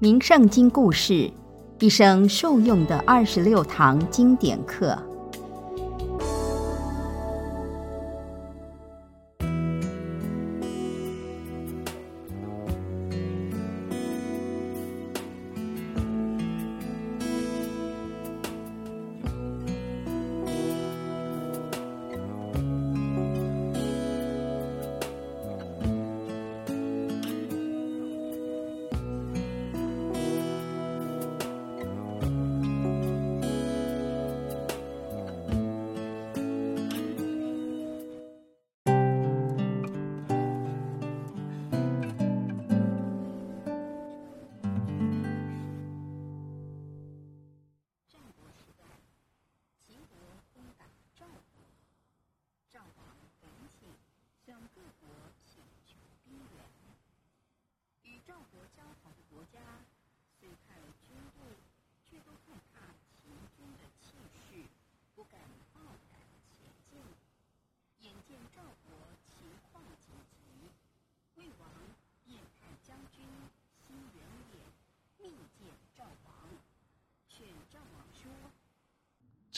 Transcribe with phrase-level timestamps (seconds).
[0.00, 1.28] 名圣经故事，
[1.80, 4.96] 一生受用的二十六堂经典课。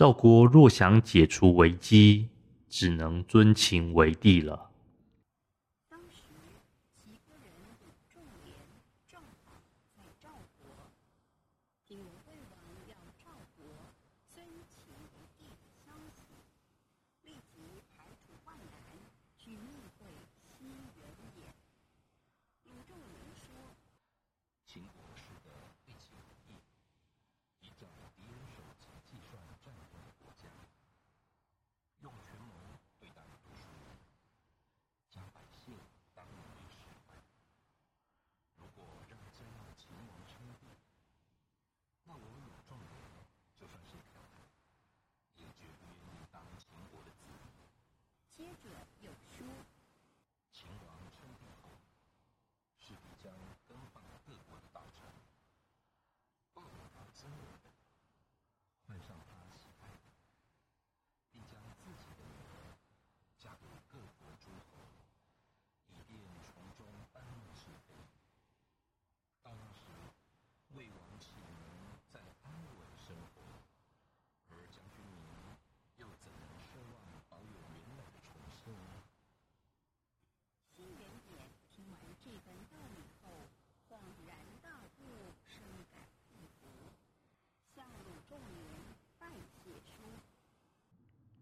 [0.00, 2.26] 赵国若想解除危机
[2.70, 4.69] 只能尊秦为帝了。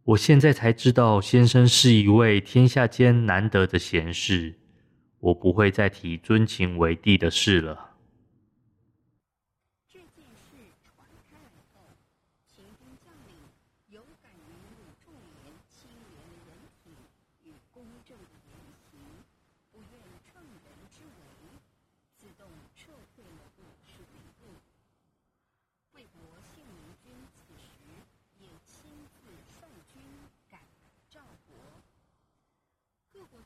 [0.09, 4.55] 我现在才知道先生是一位天下间难得的贤士
[5.21, 7.88] 我不会再提尊秦为帝的事了。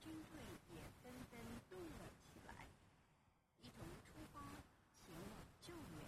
[0.02, 0.42] 军队
[0.74, 1.38] 也纷纷
[1.70, 2.66] 动了起来，
[3.60, 4.40] 一同出发
[4.98, 6.02] 前往救援，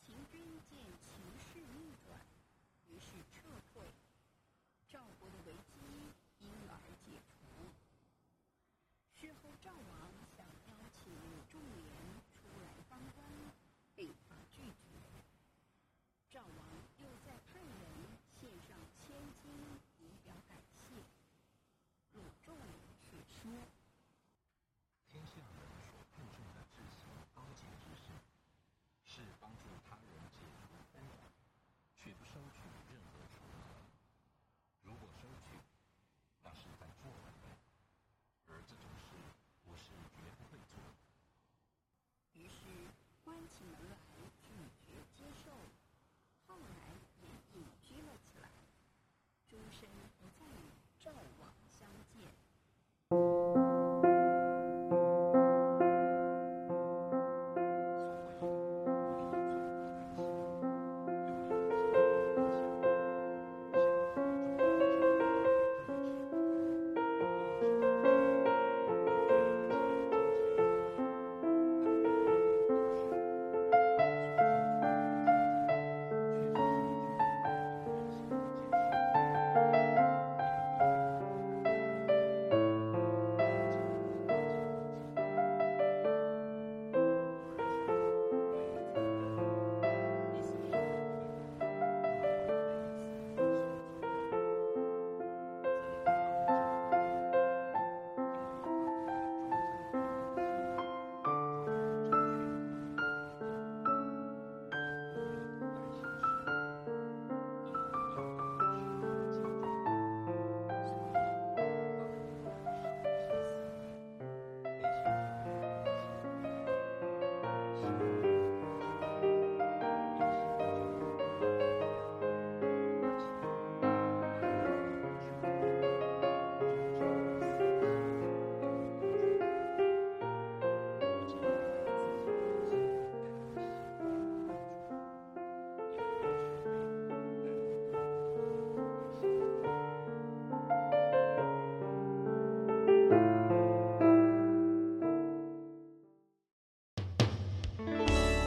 [0.00, 1.12] 秦军见情
[1.44, 2.18] 势逆转，
[2.88, 3.84] 于是撤退，
[4.90, 5.78] 赵国的危机
[6.38, 7.44] 因而解除，
[9.20, 10.23] 事后赵王。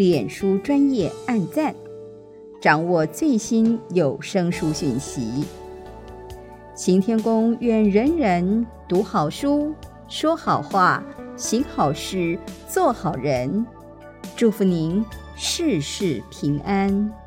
[0.00, 1.74] 脸书专业按赞，
[2.58, 5.44] 掌握最新有声书讯息。
[6.74, 9.74] 行天宫愿人人读好书，
[10.08, 11.04] 说好话，
[11.36, 13.66] 行好事，做好人。
[14.34, 15.04] 祝福您
[15.36, 17.19] 事事平安。